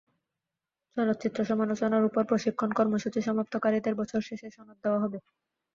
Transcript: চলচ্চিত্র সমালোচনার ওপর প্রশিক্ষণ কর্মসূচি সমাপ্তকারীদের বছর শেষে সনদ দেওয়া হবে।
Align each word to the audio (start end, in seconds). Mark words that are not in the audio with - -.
চলচ্চিত্র 0.97 1.39
সমালোচনার 1.49 2.07
ওপর 2.09 2.23
প্রশিক্ষণ 2.29 2.69
কর্মসূচি 2.79 3.19
সমাপ্তকারীদের 3.21 3.93
বছর 4.01 4.19
শেষে 4.29 4.47
সনদ 4.55 4.77
দেওয়া 4.83 4.99
হবে। 5.03 5.17